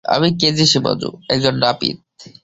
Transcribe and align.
আমি 0.05 0.27
K G 0.37 0.65
Shimazu, 0.65 1.09
একজন 1.29 1.55
নাপিত। 1.57 1.97